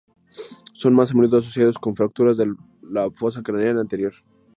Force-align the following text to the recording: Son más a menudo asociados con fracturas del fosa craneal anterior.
Son 0.73 0.95
más 0.95 1.11
a 1.11 1.13
menudo 1.13 1.37
asociados 1.37 1.77
con 1.77 1.95
fracturas 1.95 2.35
del 2.35 2.55
fosa 3.13 3.43
craneal 3.43 3.77
anterior. 3.77 4.15